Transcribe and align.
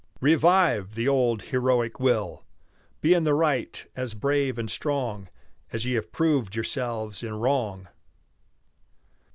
Revive 0.19 0.95
the 0.95 1.07
old 1.07 1.43
heroic 1.43 1.99
will; 1.99 2.43
Be 3.01 3.13
in 3.13 3.23
the 3.23 3.35
right 3.35 3.85
as 3.95 4.15
brave 4.15 4.57
and 4.57 4.67
strong 4.67 5.29
As 5.71 5.85
ye 5.85 5.93
have 5.93 6.11
proved 6.11 6.55
yourselves 6.55 7.21
in 7.21 7.35
wrong. 7.35 7.87